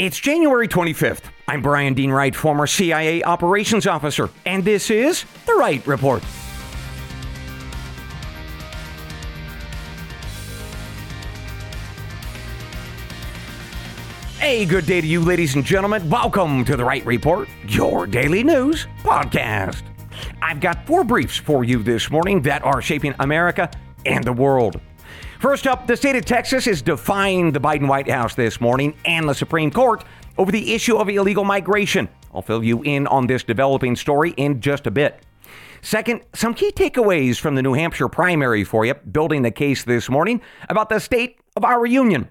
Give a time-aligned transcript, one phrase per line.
[0.00, 1.24] It's January 25th.
[1.46, 6.24] I'm Bryan Dean Wright, former CIA operations officer, and this is The Wright Report.
[14.40, 16.08] A good day to you, ladies and gentlemen.
[16.08, 19.82] Welcome to The Wright Report, your daily news podcast.
[20.40, 23.70] I've got four briefs for you this morning that are shaping America
[24.06, 24.80] and the world.
[25.40, 29.26] First up, the state of Texas is defying the Biden White House this morning and
[29.26, 30.04] the Supreme Court
[30.36, 32.10] over the issue of illegal migration.
[32.34, 35.24] I'll fill you in on this developing story in just a bit.
[35.80, 40.10] Second, some key takeaways from the New Hampshire primary for you, building the case this
[40.10, 42.28] morning about the state of our union.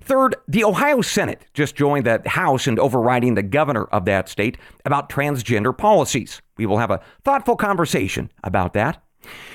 [0.00, 4.58] Third, the Ohio Senate just joined the House in overriding the governor of that state
[4.84, 6.40] about transgender policies.
[6.56, 9.03] We will have a thoughtful conversation about that.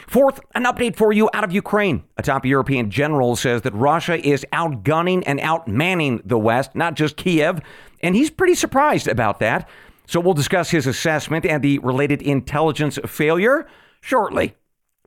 [0.07, 2.03] Fourth, an update for you out of Ukraine.
[2.17, 7.17] A top European general says that Russia is outgunning and outmanning the West, not just
[7.17, 7.61] Kiev,
[8.01, 9.69] and he's pretty surprised about that.
[10.07, 13.67] So we'll discuss his assessment and the related intelligence failure
[14.01, 14.55] shortly.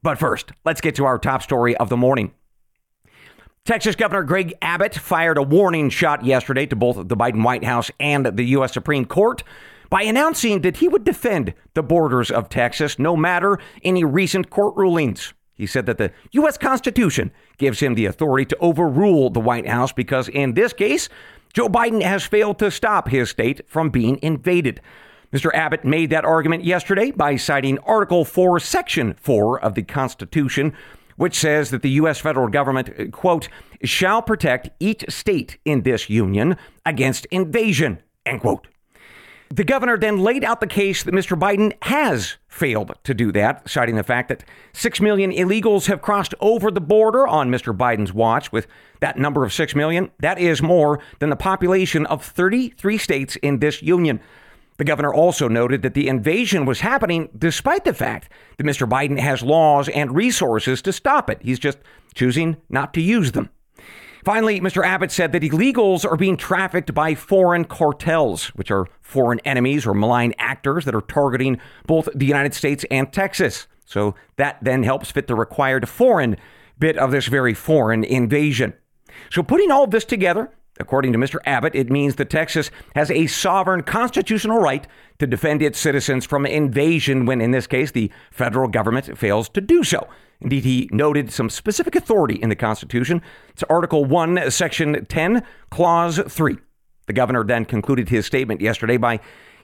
[0.03, 2.33] But first, let's get to our top story of the morning.
[3.65, 7.93] Texas Governor Greg Abbott fired a warning shot yesterday to both the Biden White House
[8.01, 8.73] and the U.S.
[8.73, 9.45] Supreme Court
[9.93, 14.75] by announcing that he would defend the borders of Texas no matter any recent court
[14.75, 15.35] rulings.
[15.53, 16.57] He said that the U.S.
[16.57, 21.11] Constitution gives him the authority to overrule the White House because, in this case,
[21.53, 24.81] Joe Biden has failed to stop his state from being invaded.
[25.31, 25.53] Mr.
[25.53, 30.73] Abbott made that argument yesterday by citing Article 4, Section 4 of the Constitution,
[31.17, 32.19] which says that the U.S.
[32.19, 33.51] federal government, quote,
[33.85, 38.69] shall protect each state in this union against invasion, end quote.
[39.55, 41.39] The governor then laid out the case that Mr.
[41.39, 46.35] Biden has failed to do that, citing the fact that 6 million illegals have crossed
[46.41, 47.77] over the border on Mr.
[47.77, 48.51] Biden's watch.
[48.51, 48.67] With
[49.01, 53.59] that number of 6 million, that is more than the population of 33 states in
[53.59, 54.21] this union.
[54.79, 58.89] The governor also noted that the invasion was happening despite the fact that Mr.
[58.89, 61.43] Biden has laws and resources to stop it.
[61.43, 61.77] He's just
[62.15, 63.51] choosing not to use them.
[64.25, 64.85] Finally, Mr.
[64.85, 69.95] Abbott said that illegals are being trafficked by foreign cartels, which are foreign enemies or
[69.95, 73.67] malign actors that are targeting both the United States and Texas.
[73.85, 76.37] So that then helps fit the required foreign
[76.79, 78.75] bit of this very foreign invasion.
[79.31, 80.51] So putting all this together,
[80.81, 81.39] According to Mr.
[81.45, 84.87] Abbott, it means that Texas has a sovereign constitutional right
[85.19, 89.61] to defend its citizens from invasion when, in this case, the federal government fails to
[89.61, 90.09] do so.
[90.41, 93.23] Indeed, he noted some specific authority in the Constitution.
[93.51, 96.57] It's Article 1, Section 10, Clause 3.
[97.07, 99.21] The governor then concluded his statement yesterday by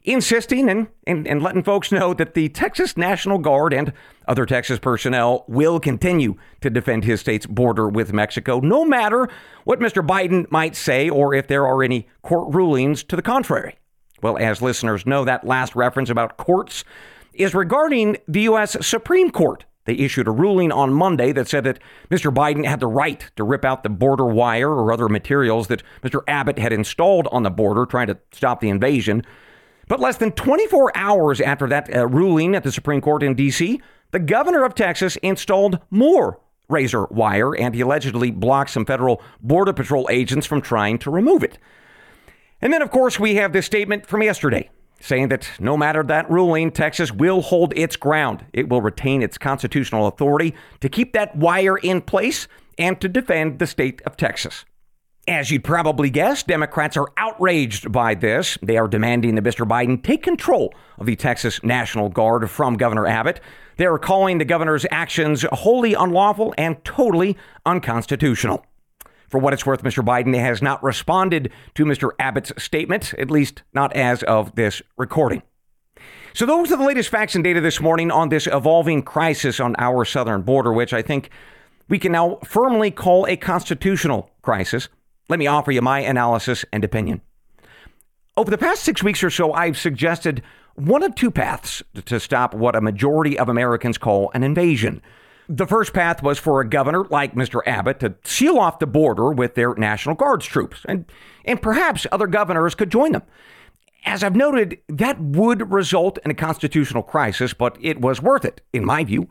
[0.08, 3.92] insisting and, and, and letting folks know that the Texas National Guard and
[4.26, 9.28] other Texas personnel will continue to defend his state's border with Mexico, no matter
[9.64, 10.04] what Mr.
[10.04, 13.76] Biden might say or if there are any court rulings to the contrary.
[14.22, 16.84] Well, as listeners know, that last reference about courts
[17.34, 18.76] is regarding the U.S.
[18.84, 19.64] Supreme Court.
[19.84, 21.78] They issued a ruling on Monday that said that
[22.10, 22.34] Mr.
[22.34, 26.22] Biden had the right to rip out the border wire or other materials that Mr.
[26.26, 29.24] Abbott had installed on the border trying to stop the invasion.
[29.88, 33.80] But less than 24 hours after that uh, ruling at the Supreme Court in D.C.,
[34.10, 39.72] the governor of Texas installed more razor wire and he allegedly blocked some federal Border
[39.72, 41.58] Patrol agents from trying to remove it.
[42.60, 46.28] And then, of course, we have this statement from yesterday saying that no matter that
[46.30, 48.44] ruling, Texas will hold its ground.
[48.52, 53.58] It will retain its constitutional authority to keep that wire in place and to defend
[53.58, 54.64] the state of Texas.
[55.28, 58.56] As you'd probably guess, Democrats are outraged by this.
[58.62, 59.68] They are demanding that Mr.
[59.68, 63.38] Biden take control of the Texas National Guard from Governor Abbott.
[63.76, 67.36] They are calling the governor's actions wholly unlawful and totally
[67.66, 68.64] unconstitutional.
[69.28, 70.02] For what it's worth, Mr.
[70.02, 72.12] Biden has not responded to Mr.
[72.18, 75.42] Abbott's statement, at least not as of this recording.
[76.32, 79.76] So, those are the latest facts and data this morning on this evolving crisis on
[79.76, 81.28] our southern border, which I think
[81.86, 84.88] we can now firmly call a constitutional crisis.
[85.28, 87.20] Let me offer you my analysis and opinion.
[88.36, 90.42] Over the past six weeks or so, I've suggested
[90.74, 95.02] one of two paths to stop what a majority of Americans call an invasion.
[95.48, 97.60] The first path was for a governor like Mr.
[97.66, 101.04] Abbott to seal off the border with their National Guards troops, and,
[101.44, 103.22] and perhaps other governors could join them.
[104.04, 108.60] As I've noted, that would result in a constitutional crisis, but it was worth it,
[108.72, 109.28] in my view.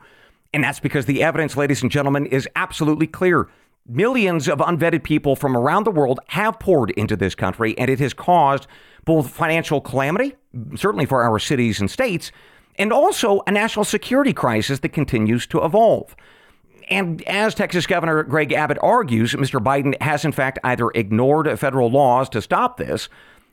[0.53, 3.47] And that's because the evidence, ladies and gentlemen, is absolutely clear.
[3.89, 7.99] Millions of unvetted people from around the world have poured into this country, and it
[7.99, 8.67] has caused
[9.05, 10.35] both financial calamity,
[10.75, 12.31] certainly for our cities and states,
[12.77, 16.15] and also a national security crisis that continues to evolve.
[16.89, 19.63] And as Texas Governor Greg Abbott argues, Mr.
[19.63, 23.07] Biden has in fact either ignored federal laws to stop this,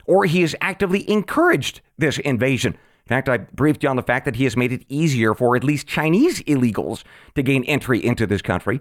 [0.05, 2.73] or he has actively encouraged this invasion.
[2.73, 5.55] In fact, I briefed you on the fact that he has made it easier for
[5.55, 7.05] at least Chinese illegals
[7.37, 8.81] to gain entry into this country.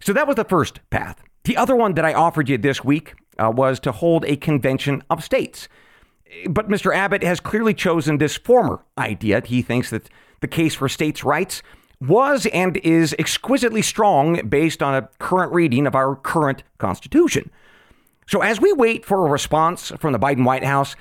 [0.00, 1.22] So that was the first path.
[1.44, 5.02] The other one that I offered you this week uh, was to hold a convention
[5.10, 5.68] of states.
[6.48, 6.94] But Mr.
[6.94, 9.42] Abbott has clearly chosen this former idea.
[9.44, 10.10] He thinks that
[10.40, 11.62] the case for states' rights
[12.00, 17.50] was and is exquisitely strong based on a current reading of our current Constitution.
[18.26, 20.94] So, as we wait for a response from the Biden White House,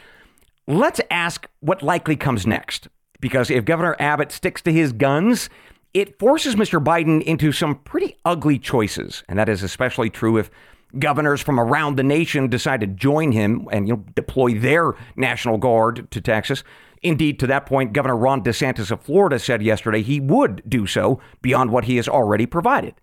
[0.65, 2.87] let's ask what likely comes next.
[3.19, 5.49] Because if Governor Abbott sticks to his guns,
[5.97, 6.83] it forces Mr.
[6.83, 9.23] Biden into some pretty ugly choices.
[9.27, 10.51] And that is especially true if
[10.99, 15.57] governors from around the nation decide to join him and you know, deploy their National
[15.57, 16.63] Guard to Texas.
[17.01, 21.19] Indeed, to that point, Governor Ron DeSantis of Florida said yesterday he would do so
[21.41, 22.93] beyond what he has already provided.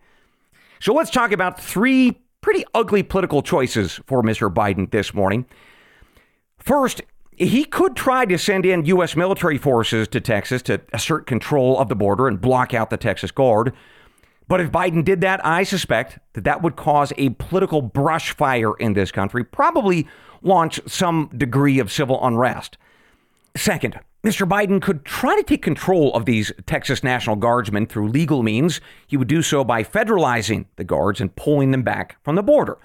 [0.78, 4.52] So let's talk about three pretty ugly political choices for Mr.
[4.52, 5.46] Biden this morning.
[6.58, 7.02] First,
[7.36, 9.16] he could try to send in U.S.
[9.16, 13.30] military forces to Texas to assert control of the border and block out the Texas
[13.30, 13.72] Guard.
[14.46, 18.74] But if Biden did that, I suspect that that would cause a political brush fire
[18.74, 20.06] in this country, probably
[20.42, 22.76] launch some degree of civil unrest.
[23.56, 24.48] Second, Mr.
[24.48, 28.80] Biden could try to take control of these Texas National Guardsmen through legal means.
[29.06, 32.78] He would do so by federalizing the guards and pulling them back from the border.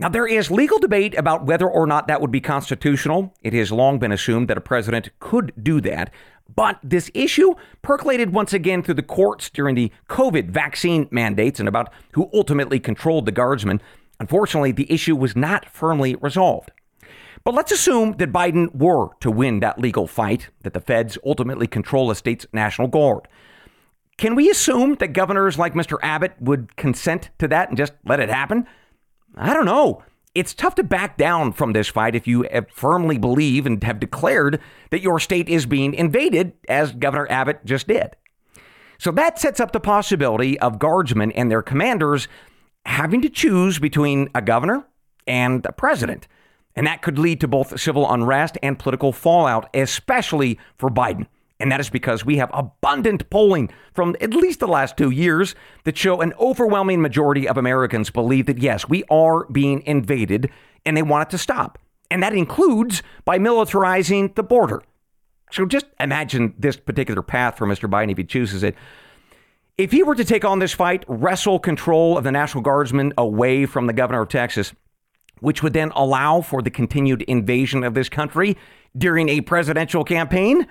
[0.00, 3.34] Now, there is legal debate about whether or not that would be constitutional.
[3.42, 6.10] It has long been assumed that a president could do that.
[6.56, 7.52] But this issue
[7.82, 12.80] percolated once again through the courts during the COVID vaccine mandates and about who ultimately
[12.80, 13.82] controlled the guardsmen.
[14.18, 16.70] Unfortunately, the issue was not firmly resolved.
[17.44, 21.66] But let's assume that Biden were to win that legal fight, that the feds ultimately
[21.66, 23.28] control a state's National Guard.
[24.16, 25.98] Can we assume that governors like Mr.
[26.02, 28.66] Abbott would consent to that and just let it happen?
[29.36, 30.02] I don't know.
[30.34, 34.60] It's tough to back down from this fight if you firmly believe and have declared
[34.90, 38.14] that your state is being invaded, as Governor Abbott just did.
[38.98, 42.28] So that sets up the possibility of guardsmen and their commanders
[42.86, 44.86] having to choose between a governor
[45.26, 46.28] and a president.
[46.76, 51.26] And that could lead to both civil unrest and political fallout, especially for Biden.
[51.60, 55.54] And that is because we have abundant polling from at least the last two years
[55.84, 60.50] that show an overwhelming majority of Americans believe that, yes, we are being invaded
[60.86, 61.78] and they want it to stop.
[62.10, 64.82] And that includes by militarizing the border.
[65.52, 67.90] So just imagine this particular path for Mr.
[67.90, 68.74] Biden if he chooses it.
[69.76, 73.66] If he were to take on this fight, wrestle control of the National Guardsmen away
[73.66, 74.72] from the governor of Texas,
[75.40, 78.56] which would then allow for the continued invasion of this country
[78.96, 80.66] during a presidential campaign,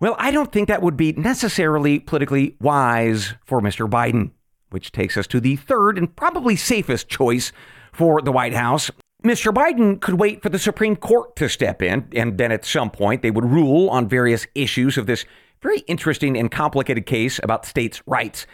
[0.00, 3.88] well, I don't think that would be necessarily politically wise for Mr.
[3.88, 4.30] Biden,
[4.70, 7.52] which takes us to the third and probably safest choice
[7.92, 8.90] for the White House.
[9.24, 9.52] Mr.
[9.52, 13.22] Biden could wait for the Supreme Court to step in, and then at some point
[13.22, 15.24] they would rule on various issues of this
[15.60, 18.46] very interesting and complicated case about states' rights.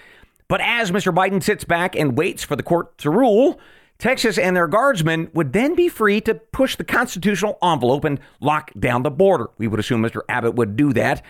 [0.48, 1.14] But as Mr.
[1.14, 3.60] Biden sits back and waits for the court to rule,
[4.04, 8.70] Texas and their guardsmen would then be free to push the constitutional envelope and lock
[8.78, 9.48] down the border.
[9.56, 10.20] We would assume Mr.
[10.28, 11.24] Abbott would do that.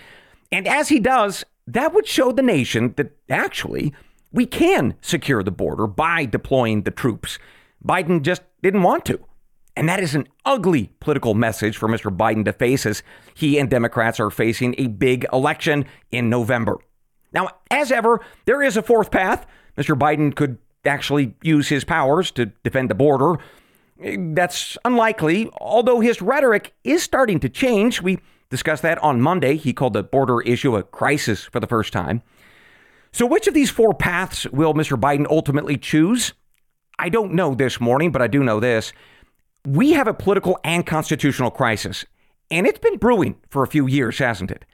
[0.50, 3.95] And as he does, that would show the nation that actually
[4.33, 7.38] we can secure the border by deploying the troops.
[7.87, 9.25] Biden just didn't want to.
[9.76, 12.11] And that is an ugly political message for Mr.
[12.11, 13.04] Biden to face as
[13.35, 16.78] he and Democrats are facing a big election in November.
[17.33, 19.47] Now, as ever, there is a fourth path.
[19.78, 19.97] Mr.
[19.97, 23.38] Biden could actually use his powers to defend the border.
[23.99, 28.03] That's unlikely, although his rhetoric is starting to change.
[28.03, 28.19] We
[28.50, 29.57] discussed that on Monday.
[29.57, 32.23] He called the border issue a crisis for the first time.
[33.12, 35.00] So, which of these four paths will Mr.
[35.00, 36.33] Biden ultimately choose?
[36.99, 38.93] I don't know this morning, but I do know this.
[39.64, 42.05] We have a political and constitutional crisis,
[42.50, 44.64] and it's been brewing for a few years, hasn't it?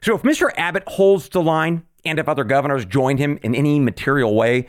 [0.00, 0.50] So, if Mr.
[0.56, 4.68] Abbott holds the line, and if other governors join him in any material way,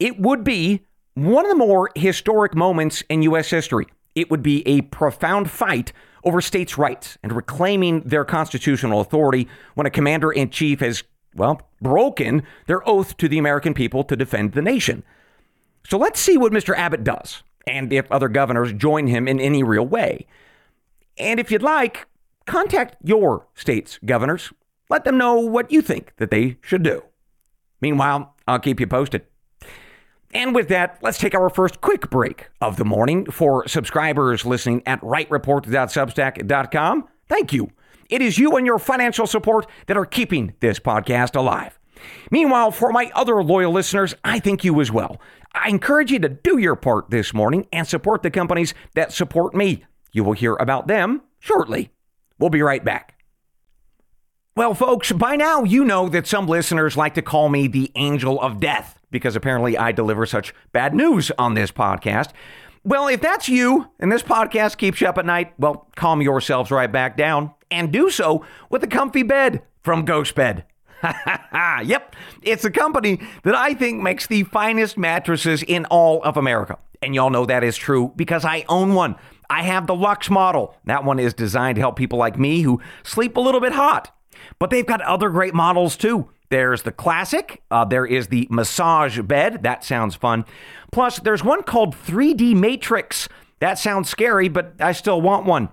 [0.00, 3.50] it would be one of the more historic moments in U.S.
[3.50, 3.86] history.
[4.14, 5.92] It would be a profound fight
[6.24, 11.04] over states' rights and reclaiming their constitutional authority when a commander in chief has
[11.34, 15.02] well, broken their oath to the American people to defend the nation.
[15.86, 16.76] So let's see what Mr.
[16.76, 20.26] Abbott does and if other governors join him in any real way.
[21.18, 22.06] And if you'd like,
[22.46, 24.52] contact your state's governors.
[24.88, 27.04] Let them know what you think that they should do.
[27.80, 29.24] Meanwhile, I'll keep you posted.
[30.32, 34.82] And with that, let's take our first quick break of the morning for subscribers listening
[34.86, 37.08] at wrightreport.substack.com.
[37.28, 37.70] Thank you.
[38.08, 41.78] It is you and your financial support that are keeping this podcast alive.
[42.30, 45.20] Meanwhile, for my other loyal listeners, I thank you as well.
[45.52, 49.54] I encourage you to do your part this morning and support the companies that support
[49.54, 49.84] me.
[50.12, 51.90] You will hear about them shortly.
[52.38, 53.16] We'll be right back.
[54.56, 58.40] Well, folks, by now you know that some listeners like to call me the angel
[58.40, 62.30] of death because apparently I deliver such bad news on this podcast.
[62.82, 66.70] Well, if that's you and this podcast keeps you up at night, well, calm yourselves
[66.70, 70.64] right back down and do so with a comfy bed from GhostBed.
[71.84, 76.78] yep, it's a company that I think makes the finest mattresses in all of America.
[77.02, 79.16] And y'all know that is true because I own one.
[79.48, 80.76] I have the Lux model.
[80.84, 84.14] That one is designed to help people like me who sleep a little bit hot.
[84.58, 86.30] But they've got other great models too.
[86.50, 89.62] There's the classic, uh, there is the massage bed.
[89.62, 90.44] That sounds fun.
[90.90, 93.28] Plus, there's one called 3D Matrix.
[93.60, 95.68] That sounds scary, but I still want one.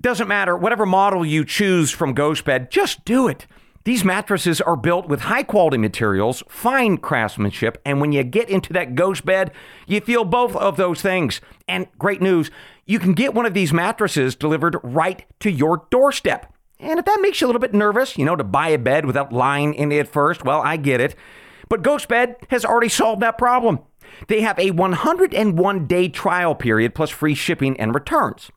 [0.00, 3.46] Doesn't matter, whatever model you choose from GhostBed, just do it.
[3.84, 8.72] These mattresses are built with high quality materials, fine craftsmanship, and when you get into
[8.72, 9.52] that ghost bed,
[9.86, 11.40] you feel both of those things.
[11.68, 12.50] And great news,
[12.84, 16.52] you can get one of these mattresses delivered right to your doorstep.
[16.78, 19.06] And if that makes you a little bit nervous, you know, to buy a bed
[19.06, 21.14] without lying in it first, well, I get it.
[21.68, 23.80] But GhostBed has already solved that problem.
[24.28, 28.50] They have a 101 day trial period plus free shipping and returns.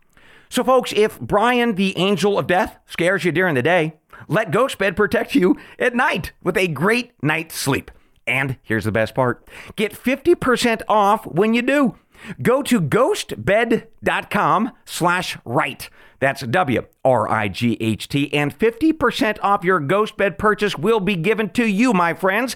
[0.50, 3.94] So, folks, if Bryan, the angel of death, scares you during the day,
[4.28, 7.92] let GhostBed protect you at night with a great night's sleep.
[8.28, 11.96] And here's the best part get 50% off when you do.
[12.42, 15.90] Go to ghostbed.com slash wright.
[16.20, 18.34] That's W R I G H T.
[18.34, 22.56] And 50% off your GhostBed purchase will be given to you, my friends.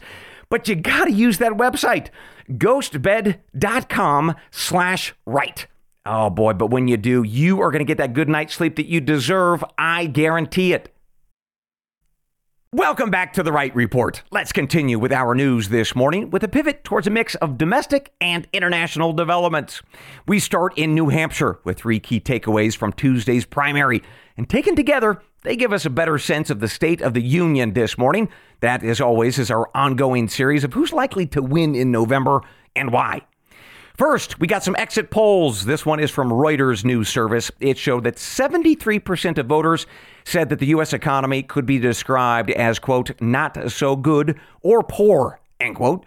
[0.50, 2.10] But you got to use that website,
[2.52, 5.68] ghostbed.com slash wright.
[6.06, 8.76] Oh boy, but when you do, you are going to get that good night's sleep
[8.76, 9.64] that you deserve.
[9.78, 10.93] I guarantee it.
[12.74, 14.24] Welcome back to the Wright Report.
[14.32, 18.12] Let's continue with our news this morning with a pivot towards a mix of domestic
[18.20, 19.84] and international developments.
[20.26, 24.02] We start in New Hampshire with three key takeaways from Tuesday's primary,
[24.38, 27.74] and taken together, they give us a better sense of the state of the union
[27.74, 28.28] this morning.
[28.62, 32.42] That, as always, is our ongoing series of who's likely to win in November
[32.76, 33.22] and why.
[33.96, 35.66] First, we got some exit polls.
[35.66, 37.52] This one is from Reuters News Service.
[37.60, 39.86] It showed that 73% of voters
[40.26, 40.94] said that the U.S.
[40.94, 46.06] economy could be described as, quote, not so good or poor, end quote.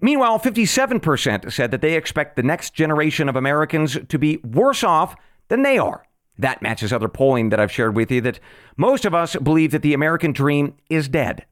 [0.00, 5.16] Meanwhile, 57% said that they expect the next generation of Americans to be worse off
[5.48, 6.04] than they are.
[6.38, 8.40] That matches other polling that I've shared with you that
[8.76, 11.46] most of us believe that the American dream is dead.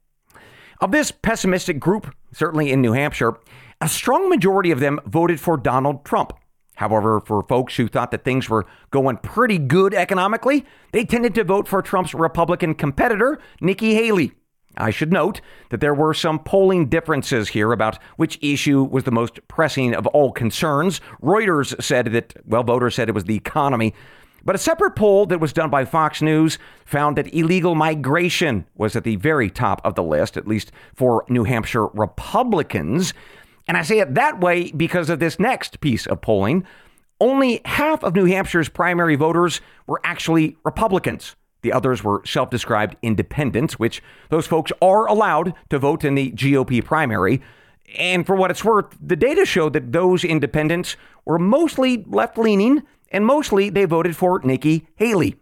[0.80, 3.38] Of this pessimistic group, certainly in New Hampshire,
[3.80, 6.32] a strong majority of them voted for Donald Trump.
[6.82, 11.44] However, for folks who thought that things were going pretty good economically, they tended to
[11.44, 14.32] vote for Trump's Republican competitor, Nikki Haley.
[14.76, 19.12] I should note that there were some polling differences here about which issue was the
[19.12, 21.00] most pressing of all concerns.
[21.22, 23.94] Reuters said that, well, voters said it was the economy.
[24.44, 28.96] But a separate poll that was done by Fox News found that illegal migration was
[28.96, 33.14] at the very top of the list, at least for New Hampshire Republicans.
[33.66, 36.66] And I say it that way because of this next piece of polling.
[37.20, 41.36] Only half of New Hampshire's primary voters were actually Republicans.
[41.62, 46.32] The others were self described independents, which those folks are allowed to vote in the
[46.32, 47.40] GOP primary.
[47.96, 52.82] And for what it's worth, the data showed that those independents were mostly left leaning
[53.10, 55.36] and mostly they voted for Nikki Haley.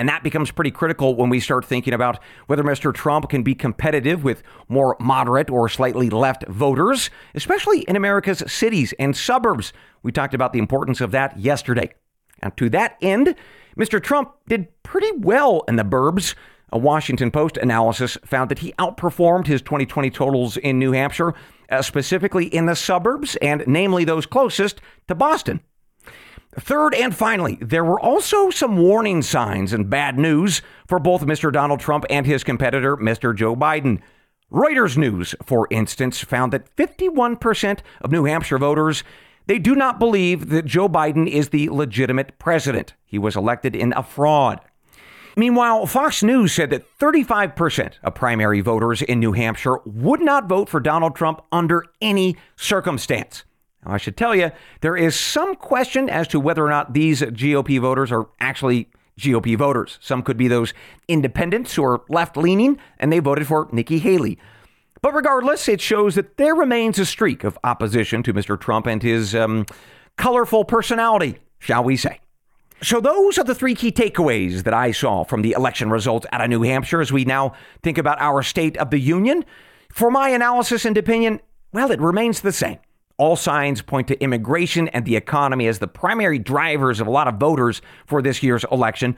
[0.00, 2.90] And that becomes pretty critical when we start thinking about whether Mr.
[2.92, 8.94] Trump can be competitive with more moderate or slightly left voters, especially in America's cities
[8.98, 9.74] and suburbs.
[10.02, 11.92] We talked about the importance of that yesterday.
[12.38, 13.34] And to that end,
[13.76, 14.02] Mr.
[14.02, 16.34] Trump did pretty well in the burbs.
[16.72, 21.34] A Washington Post analysis found that he outperformed his 2020 totals in New Hampshire,
[21.68, 25.60] uh, specifically in the suburbs, and namely those closest to Boston.
[26.58, 31.52] Third and finally, there were also some warning signs and bad news for both Mr.
[31.52, 33.34] Donald Trump and his competitor, Mr.
[33.34, 34.00] Joe Biden.
[34.50, 39.04] Reuters News, for instance, found that 51% of New Hampshire voters
[39.46, 42.94] they do not believe that Joe Biden is the legitimate president.
[43.04, 44.60] He was elected in a fraud.
[45.36, 50.68] Meanwhile, Fox News said that 35% of primary voters in New Hampshire would not vote
[50.68, 53.44] for Donald Trump under any circumstance.
[53.84, 57.22] Now, I should tell you, there is some question as to whether or not these
[57.22, 59.98] GOP voters are actually GOP voters.
[60.00, 60.74] Some could be those
[61.08, 64.38] independents who are left leaning and they voted for Nikki Haley.
[65.02, 68.60] But regardless, it shows that there remains a streak of opposition to Mr.
[68.60, 69.64] Trump and his um,
[70.16, 72.20] colorful personality, shall we say.
[72.82, 76.40] So, those are the three key takeaways that I saw from the election results out
[76.40, 79.44] of New Hampshire as we now think about our State of the Union.
[79.92, 81.40] For my analysis and opinion,
[81.72, 82.78] well, it remains the same.
[83.20, 87.28] All signs point to immigration and the economy as the primary drivers of a lot
[87.28, 89.14] of voters for this year's election.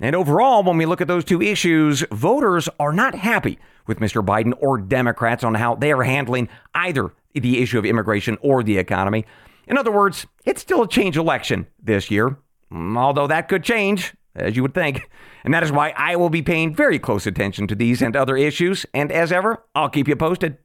[0.00, 4.24] And overall, when we look at those two issues, voters are not happy with Mr.
[4.24, 8.78] Biden or Democrats on how they are handling either the issue of immigration or the
[8.78, 9.26] economy.
[9.66, 12.38] In other words, it's still a change election this year,
[12.72, 15.10] mm, although that could change, as you would think.
[15.44, 18.38] And that is why I will be paying very close attention to these and other
[18.38, 18.86] issues.
[18.94, 20.56] And as ever, I'll keep you posted.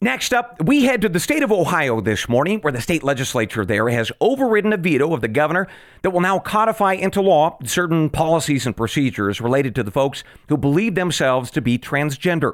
[0.00, 3.64] Next up, we head to the state of Ohio this morning, where the state legislature
[3.64, 5.66] there has overridden a veto of the governor
[6.02, 10.56] that will now codify into law certain policies and procedures related to the folks who
[10.56, 12.52] believe themselves to be transgender.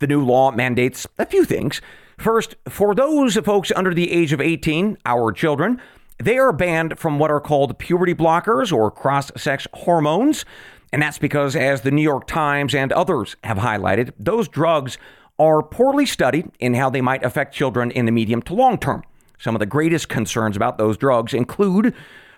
[0.00, 1.80] The new law mandates a few things.
[2.18, 5.80] First, for those folks under the age of 18, our children,
[6.18, 10.44] they are banned from what are called puberty blockers or cross sex hormones.
[10.92, 14.98] And that's because, as the New York Times and others have highlighted, those drugs
[15.38, 19.02] are poorly studied in how they might affect children in the medium to long term.
[19.38, 21.94] Some of the greatest concerns about those drugs include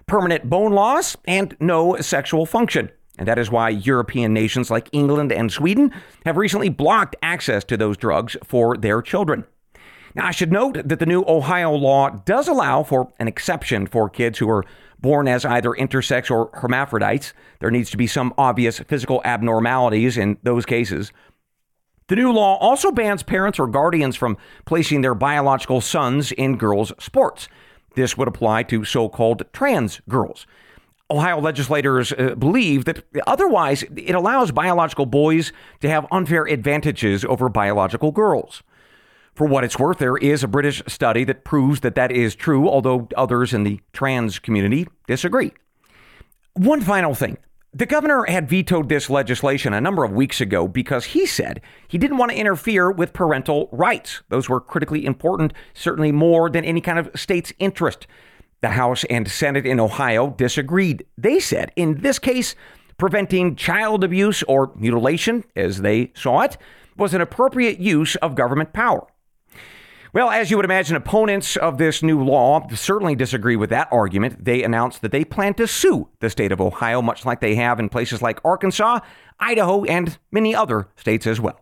[0.07, 2.91] permanent bone loss and no sexual function.
[3.19, 5.93] And that is why European nations like England and Sweden
[6.25, 9.45] have recently blocked access to those drugs for their children.
[10.15, 14.09] Now, I should note that the new Ohio law does allow for an exception for
[14.09, 14.65] kids who are
[15.01, 17.35] born as either intersex or hermaphrodites.
[17.59, 21.13] There needs to be some obvious physical abnormalities in those cases.
[22.09, 26.93] The new law also bans parents or guardians from placing their biological sons in girls'
[26.99, 27.49] sports.
[27.95, 30.47] This would apply to so called trans girls.
[31.11, 37.49] Ohio legislators uh, believe that otherwise it allows biological boys to have unfair advantages over
[37.49, 38.63] biological girls.
[39.35, 42.69] For what it's worth, there is a British study that proves that that is true,
[42.69, 45.53] although others in the trans community disagree.
[46.55, 47.39] One final thing
[47.77, 51.99] the governor had vetoed this legislation a number of weeks ago because he said he
[51.99, 54.23] didn't want to interfere with parental rights.
[54.29, 58.07] Those were critically important, certainly more than any kind of state's interest.
[58.61, 61.05] The House and Senate in Ohio disagreed.
[61.19, 62.55] They said, in this case,
[62.97, 66.57] preventing child abuse or mutilation, as they saw it,
[66.97, 69.05] was an appropriate use of government power.
[70.15, 74.45] Well, as you would imagine, opponents of this new law certainly disagree with that argument.
[74.45, 77.81] They announced that they plan to sue the state of Ohio, much like they have
[77.81, 79.01] in places like Arkansas,
[79.41, 81.59] Idaho, and many other states as well.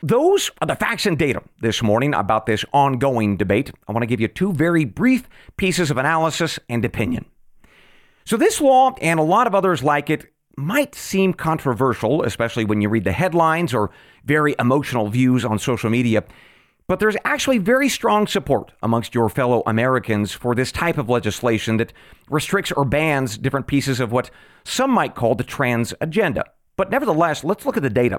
[0.00, 3.72] Those are the facts and data this morning about this ongoing debate.
[3.88, 7.24] I want to give you two very brief pieces of analysis and opinion.
[8.24, 12.80] So, this law and a lot of others like it might seem controversial, especially when
[12.80, 13.90] you read the headlines or
[14.24, 16.22] very emotional views on social media.
[16.88, 21.78] But there's actually very strong support amongst your fellow Americans for this type of legislation
[21.78, 21.92] that
[22.30, 24.30] restricts or bans different pieces of what
[24.64, 26.44] some might call the trans agenda.
[26.76, 28.18] But nevertheless, let's look at the data.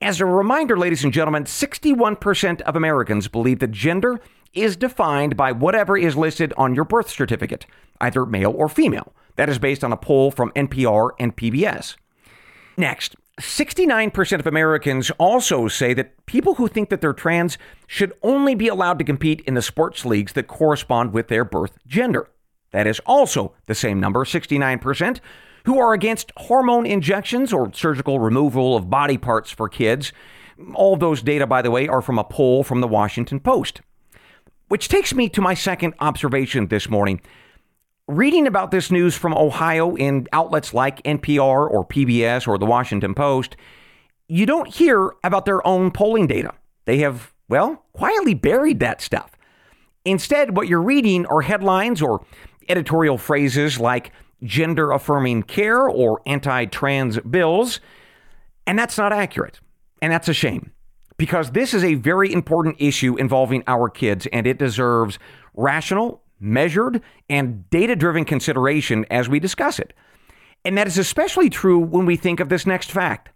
[0.00, 4.20] As a reminder, ladies and gentlemen, 61% of Americans believe that gender
[4.54, 7.66] is defined by whatever is listed on your birth certificate,
[8.00, 9.12] either male or female.
[9.36, 11.96] That is based on a poll from NPR and PBS.
[12.76, 18.54] Next, 69% of Americans also say that people who think that they're trans should only
[18.54, 22.28] be allowed to compete in the sports leagues that correspond with their birth gender.
[22.72, 25.20] That is also the same number, 69%,
[25.64, 30.12] who are against hormone injections or surgical removal of body parts for kids.
[30.74, 33.80] All those data, by the way, are from a poll from the Washington Post.
[34.68, 37.20] Which takes me to my second observation this morning
[38.08, 43.14] reading about this news from Ohio in outlets like NPR or PBS or the Washington
[43.14, 43.56] Post,
[44.28, 46.52] you don't hear about their own polling data.
[46.86, 49.32] They have, well, quietly buried that stuff.
[50.04, 52.24] Instead, what you're reading are headlines or
[52.68, 57.80] editorial phrases like gender affirming care or anti trans bills.
[58.66, 59.60] And that's not accurate.
[60.00, 60.72] And that's a shame
[61.18, 65.18] because this is a very important issue involving our kids and it deserves
[65.54, 69.92] rational, measured, and data driven consideration as we discuss it.
[70.64, 73.30] And that is especially true when we think of this next fact.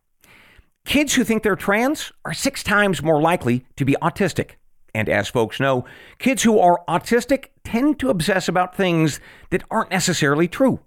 [0.85, 4.53] Kids who think they're trans are six times more likely to be autistic.
[4.95, 5.85] And as folks know,
[6.19, 10.81] kids who are autistic tend to obsess about things that aren't necessarily true.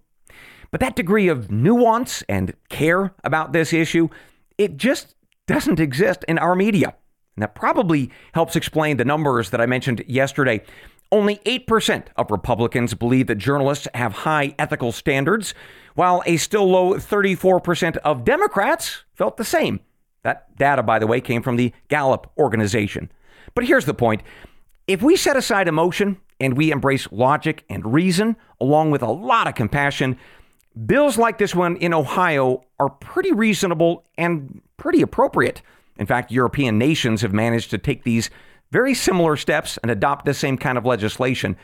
[0.69, 4.09] But that degree of nuance and care about this issue,
[4.57, 5.15] it just
[5.47, 6.93] doesn't exist in our media.
[7.35, 10.61] And that probably helps explain the numbers that I mentioned yesterday.
[11.15, 15.53] Only 8% of Republicans believe that journalists have high ethical standards,
[15.93, 19.79] while a still low 34% of Democrats felt the same.
[20.23, 23.09] That data, by the way, came from the Gallup organization.
[23.53, 24.23] But here's the point
[24.87, 29.47] if we set aside emotion and we embrace logic and reason, along with a lot
[29.47, 30.17] of compassion,
[30.85, 35.61] bills like this one in Ohio are pretty reasonable and pretty appropriate.
[35.95, 38.29] In fact, European nations have managed to take these
[38.71, 41.55] very similar steps and adopt the same kind of legislation.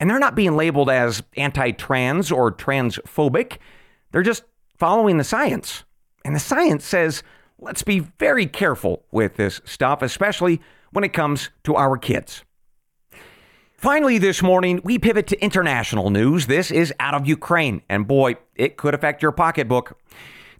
[0.00, 3.58] And they're not being labeled as anti trans or transphobic.
[4.12, 4.44] They're just
[4.76, 5.84] following the science.
[6.24, 7.22] And the science says
[7.58, 12.44] let's be very careful with this stuff, especially when it comes to our kids.
[13.76, 16.46] Finally, this morning, we pivot to international news.
[16.46, 19.98] This is out of Ukraine, and boy, it could affect your pocketbook.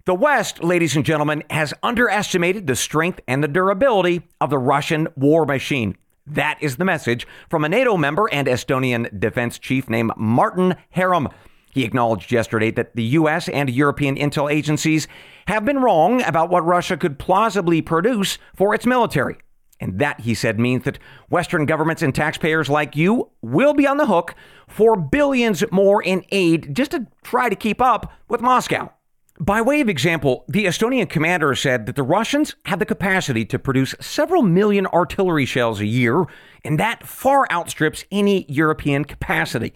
[0.07, 5.09] The West, ladies and gentlemen, has underestimated the strength and the durability of the Russian
[5.17, 5.97] war machine.
[6.25, 11.29] That is the message from a NATO member and Estonian defense chief named Martin Herem.
[11.73, 13.49] He acknowledged yesterday that the U.S.
[13.49, 15.09] and European intel agencies
[15.49, 19.35] have been wrong about what Russia could plausibly produce for its military.
[19.81, 23.97] And that, he said, means that Western governments and taxpayers like you will be on
[23.97, 24.35] the hook
[24.69, 28.93] for billions more in aid just to try to keep up with Moscow.
[29.39, 33.59] By way of example, the Estonian commander said that the Russians have the capacity to
[33.59, 36.25] produce several million artillery shells a year,
[36.63, 39.73] and that far outstrips any European capacity.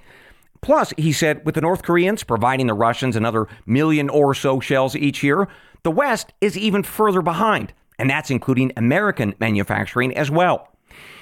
[0.61, 4.95] Plus, he said, with the North Koreans providing the Russians another million or so shells
[4.95, 5.47] each year,
[5.83, 10.67] the West is even further behind and that's including American manufacturing as well.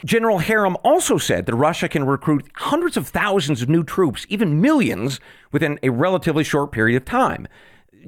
[0.06, 4.62] General Herem also said that Russia can recruit hundreds of thousands of new troops, even
[4.62, 5.20] millions,
[5.52, 7.50] within a relatively short period of time.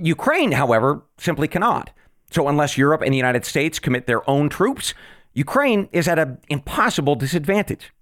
[0.02, 1.92] Ukraine, however, simply cannot.
[2.32, 4.94] So, unless Europe and the United States commit their own troops,
[5.34, 7.94] Ukraine is at an impossible disadvantage.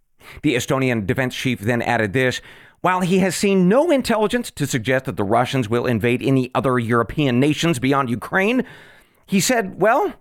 [0.44, 2.42] The Estonian defense chief then added this
[2.82, 6.80] while he has seen no intelligence to suggest that the Russians will invade any other
[6.80, 8.64] European nations beyond Ukraine,
[9.26, 10.14] he said, well,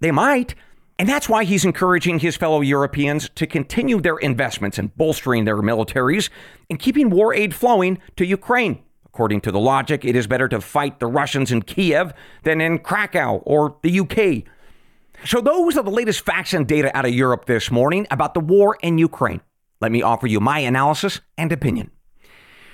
[0.00, 0.54] they might.
[0.98, 5.58] And that's why he's encouraging his fellow Europeans to continue their investments in bolstering their
[5.58, 6.28] militaries
[6.68, 8.82] and keeping war aid flowing to Ukraine.
[9.18, 12.12] According to the logic, it is better to fight the Russians in Kiev
[12.44, 14.44] than in Krakow or the UK.
[15.26, 18.38] So, those are the latest facts and data out of Europe this morning about the
[18.38, 19.40] war in Ukraine.
[19.80, 21.90] Let me offer you my analysis and opinion.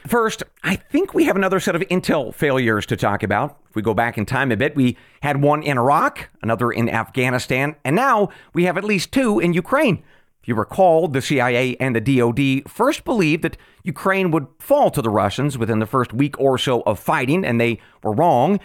[0.06, 3.56] First, I think we have another set of intel failures to talk about.
[3.70, 6.90] If we go back in time a bit, we had one in Iraq, another in
[6.90, 10.04] Afghanistan, and now we have at least two in Ukraine.
[10.44, 15.00] If you recall, the CIA and the DoD first believed that Ukraine would fall to
[15.00, 18.60] the Russians within the first week or so of fighting, and they were wrong.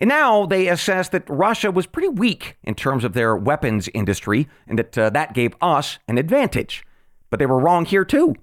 [0.00, 4.48] And now they assess that Russia was pretty weak in terms of their weapons industry,
[4.66, 6.84] and that uh, that gave us an advantage.
[7.30, 8.34] But they were wrong here too.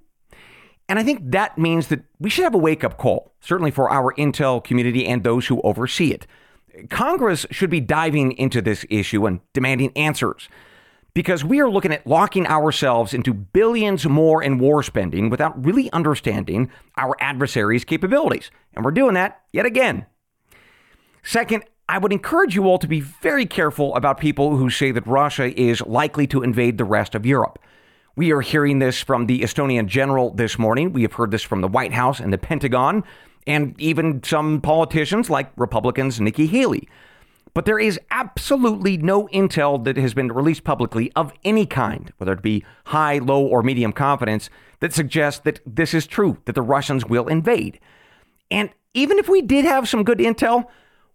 [0.87, 3.91] And I think that means that we should have a wake up call, certainly for
[3.91, 6.25] our intel community and those who oversee it.
[6.89, 10.47] Congress should be diving into this issue and demanding answers
[11.13, 15.91] because we are looking at locking ourselves into billions more in war spending without really
[15.91, 18.51] understanding our adversary's capabilities.
[18.75, 20.05] And we're doing that yet again.
[21.23, 25.07] Second, I would encourage you all to be very careful about people who say that
[25.07, 27.59] Russia is likely to invade the rest of Europe.
[28.15, 30.93] We are hearing this from the Estonian general this morning.
[30.93, 33.03] We have heard this from the White House and the Pentagon,
[33.47, 36.87] and even some politicians like Republicans Nikki Haley.
[37.53, 42.33] But there is absolutely no intel that has been released publicly of any kind, whether
[42.33, 46.61] it be high, low, or medium confidence, that suggests that this is true, that the
[46.61, 47.79] Russians will invade.
[48.51, 50.65] And even if we did have some good intel,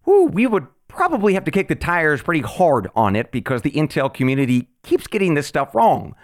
[0.04, 3.72] whew, we would probably have to kick the tires pretty hard on it because the
[3.72, 6.14] intel community keeps getting this stuff wrong.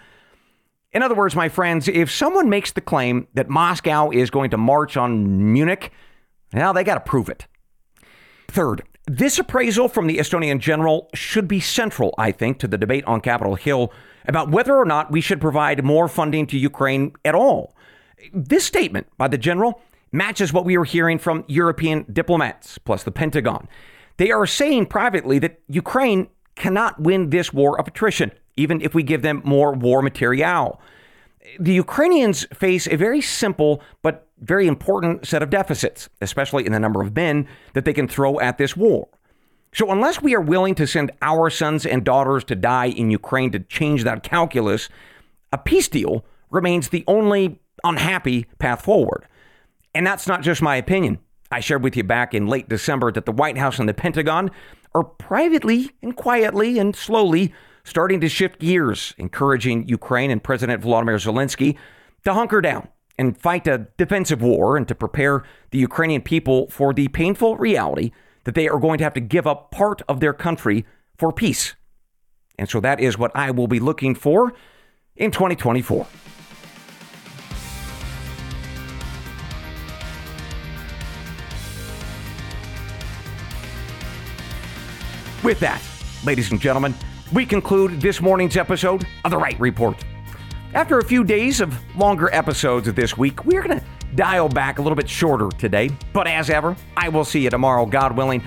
[0.93, 4.57] In other words, my friends, if someone makes the claim that Moscow is going to
[4.57, 5.91] march on Munich,
[6.53, 7.47] now they got to prove it.
[8.47, 13.03] Third, this appraisal from the Estonian general should be central, I think, to the debate
[13.05, 13.91] on Capitol Hill
[14.27, 17.75] about whether or not we should provide more funding to Ukraine at all.
[18.33, 23.11] This statement by the general matches what we are hearing from European diplomats, plus the
[23.11, 23.67] Pentagon.
[24.17, 29.03] They are saying privately that Ukraine cannot win this war of attrition even if we
[29.03, 30.79] give them more war material.
[31.59, 36.79] The Ukrainians face a very simple but very important set of deficits, especially in the
[36.79, 39.07] number of men that they can throw at this war.
[39.73, 43.51] So, unless we are willing to send our sons and daughters to die in Ukraine
[43.51, 44.89] to change that calculus,
[45.53, 49.25] a peace deal remains the only unhappy path forward.
[49.95, 51.19] And that's not just my opinion.
[51.51, 54.51] I shared with you back in late December that the White House and the Pentagon
[54.93, 61.15] are privately and quietly and slowly starting to shift gears, encouraging Ukraine and President Volodymyr
[61.15, 61.77] Zelensky
[62.23, 66.93] to hunker down and fight a defensive war and to prepare the Ukrainian people for
[66.93, 68.11] the painful reality
[68.43, 70.85] that they are going to have to give up part of their country
[71.17, 71.75] for peace.
[72.57, 74.53] And so that is what I will be looking for
[75.15, 76.07] in 2024.
[85.43, 85.81] With that,
[86.23, 86.93] ladies and gentlemen,
[87.33, 90.03] we conclude this morning's episode of The Wright Report.
[90.73, 94.81] After a few days of longer episodes this week, we're going to dial back a
[94.81, 95.89] little bit shorter today.
[96.13, 98.41] But as ever, I will see you tomorrow, God willing.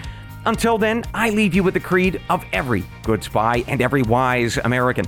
[0.46, 4.56] Until then, I leave you with the creed of every good spy and every wise
[4.56, 5.04] American.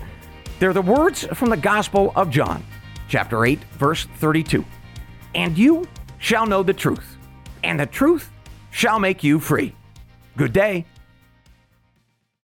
[0.58, 2.62] They're the words from the Gospel of John,
[3.08, 4.62] chapter 8, verse 32.
[5.34, 7.16] And you shall know the truth,
[7.64, 8.30] and the truth
[8.70, 9.74] shall make you free.
[10.36, 10.84] Good day.